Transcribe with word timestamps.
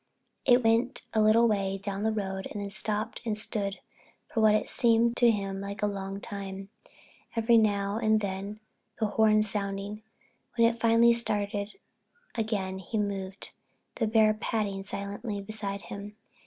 It 0.45 0.63
went 0.63 1.03
a 1.13 1.21
little 1.21 1.47
way 1.47 1.77
down 1.77 2.01
the 2.01 2.11
road 2.11 2.47
and 2.49 2.59
then 2.59 2.71
stopped 2.71 3.21
and 3.23 3.37
stood 3.37 3.77
for 4.25 4.41
what 4.41 4.67
seemed 4.67 5.15
to 5.17 5.29
him 5.29 5.63
a 5.63 5.75
long 5.85 6.19
time, 6.19 6.69
every 7.35 7.55
now 7.59 7.97
and 7.99 8.19
then 8.19 8.61
the 8.99 9.05
horn 9.05 9.43
sounding. 9.43 10.01
When 10.55 10.67
it 10.67 10.79
finally 10.79 11.13
started 11.13 11.75
again 12.33 12.79
he 12.79 12.97
moved 12.97 13.51
on, 13.95 14.07
the 14.07 14.07
bear 14.11 14.33
padding 14.33 14.85
silently 14.85 15.39
beside 15.39 15.81
him. 15.81 16.15